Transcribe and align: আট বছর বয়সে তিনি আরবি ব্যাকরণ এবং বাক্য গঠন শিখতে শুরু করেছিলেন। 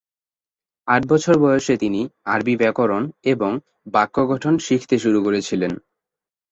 আট 0.87 1.01
বছর 1.07 1.35
বয়সে 1.37 1.73
তিনি 1.77 2.01
আরবি 2.25 2.53
ব্যাকরণ 2.57 3.03
এবং 3.25 3.51
বাক্য 3.93 4.15
গঠন 4.31 4.53
শিখতে 4.65 4.95
শুরু 4.99 5.19
করেছিলেন। 5.23 5.71